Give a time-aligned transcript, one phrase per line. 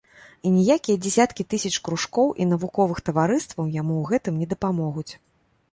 [0.45, 5.11] І ніякія дзясяткі тысяч кружкоў і навуковых таварыстваў яму ў гэтым не дапамогуць.